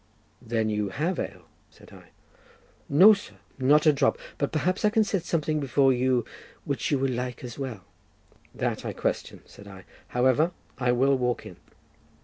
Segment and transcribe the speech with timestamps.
[0.41, 2.09] "Then you have ale?" said I.
[2.89, 6.25] "No, sir; not a drop; but perhaps I can set something before you
[6.65, 7.81] which you will like as well."
[8.55, 11.57] "That I question," said I; "however, I will walk in."